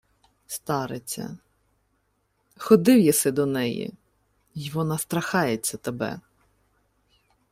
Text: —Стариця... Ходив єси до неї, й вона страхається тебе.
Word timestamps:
—Стариця... 0.55 1.37
Ходив 2.57 2.99
єси 2.99 3.31
до 3.31 3.45
неї, 3.45 3.93
й 4.55 4.69
вона 4.71 4.97
страхається 4.97 5.77
тебе. 5.77 6.19